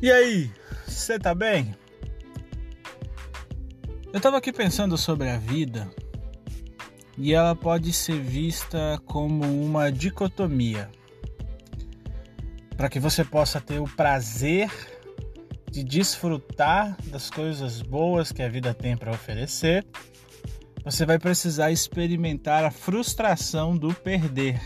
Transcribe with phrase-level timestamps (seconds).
[0.00, 0.48] E aí,
[0.86, 1.74] você tá bem?
[4.12, 5.90] Eu tava aqui pensando sobre a vida
[7.16, 10.88] e ela pode ser vista como uma dicotomia.
[12.76, 14.70] Para que você possa ter o prazer
[15.68, 19.84] de desfrutar das coisas boas que a vida tem para oferecer,
[20.84, 24.60] você vai precisar experimentar a frustração do perder.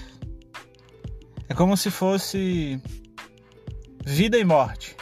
[1.48, 2.78] É como se fosse
[4.04, 4.94] vida e morte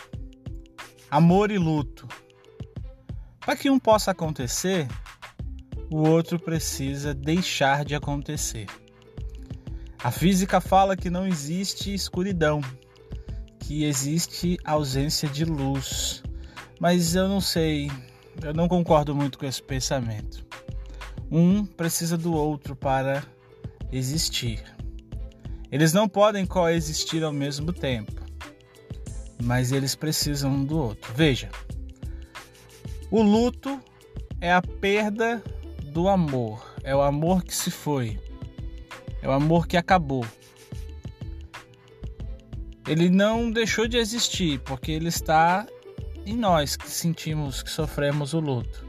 [1.10, 2.06] amor e luto.
[3.40, 4.86] Para que um possa acontecer,
[5.90, 8.66] o outro precisa deixar de acontecer.
[10.02, 12.60] A física fala que não existe escuridão,
[13.58, 16.22] que existe ausência de luz.
[16.78, 17.90] Mas eu não sei,
[18.42, 20.46] eu não concordo muito com esse pensamento.
[21.30, 23.22] Um precisa do outro para
[23.90, 24.62] existir.
[25.72, 28.19] Eles não podem coexistir ao mesmo tempo
[29.42, 31.12] mas eles precisam um do outro.
[31.14, 31.50] Veja,
[33.10, 33.80] o luto
[34.40, 35.42] é a perda
[35.84, 38.18] do amor, é o amor que se foi,
[39.22, 40.24] é o amor que acabou.
[42.86, 45.66] Ele não deixou de existir porque ele está
[46.26, 48.86] em nós que sentimos, que sofremos o luto.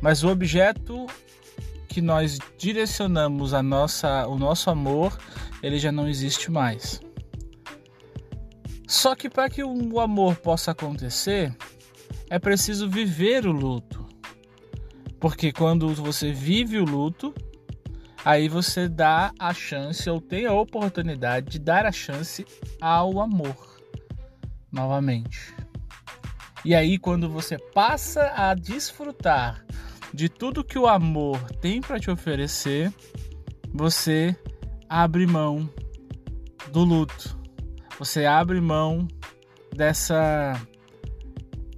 [0.00, 1.06] Mas o objeto
[1.88, 5.16] que nós direcionamos a nossa, o nosso amor,
[5.62, 7.00] ele já não existe mais.
[8.86, 11.54] Só que para que o amor possa acontecer,
[12.28, 14.04] é preciso viver o luto.
[15.18, 17.34] Porque quando você vive o luto,
[18.24, 22.44] aí você dá a chance ou tem a oportunidade de dar a chance
[22.80, 23.80] ao amor
[24.70, 25.54] novamente.
[26.64, 29.64] E aí quando você passa a desfrutar
[30.12, 32.92] de tudo que o amor tem para te oferecer,
[33.72, 34.36] você
[34.88, 35.68] abre mão
[36.70, 37.43] do luto
[37.98, 39.06] você abre mão
[39.74, 40.60] dessa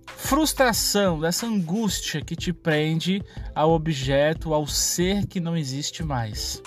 [0.06, 3.22] frustração, dessa angústia que te prende
[3.54, 6.62] ao objeto, ao ser que não existe mais.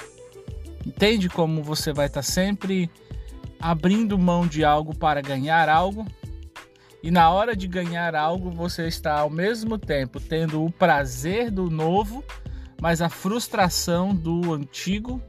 [0.86, 2.90] Entende como você vai estar sempre
[3.60, 6.06] abrindo mão de algo para ganhar algo?
[7.02, 11.70] E na hora de ganhar algo, você está ao mesmo tempo tendo o prazer do
[11.70, 12.24] novo,
[12.82, 15.22] mas a frustração do antigo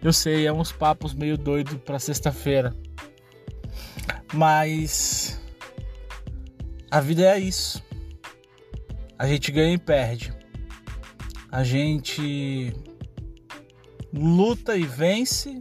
[0.00, 2.74] eu sei, é uns papos meio doido para sexta-feira.
[4.32, 5.40] Mas
[6.90, 7.82] a vida é isso.
[9.18, 10.32] A gente ganha e perde.
[11.50, 12.72] A gente
[14.12, 15.60] luta e vence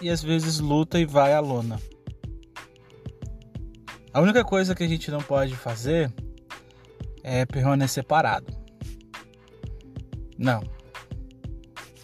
[0.00, 1.80] e às vezes luta e vai à lona.
[4.12, 6.12] A única coisa que a gente não pode fazer
[7.22, 8.52] é permanecer parado.
[10.36, 10.62] Não.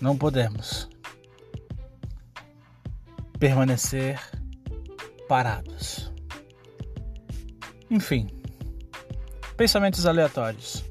[0.00, 0.93] Não podemos
[3.44, 4.18] permanecer
[5.28, 6.10] parados.
[7.90, 8.26] Enfim,
[9.54, 10.82] pensamentos aleatórios.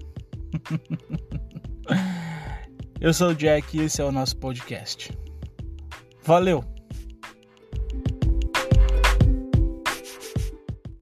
[3.02, 5.12] Eu sou o Jack e esse é o nosso podcast.
[6.24, 6.73] Valeu!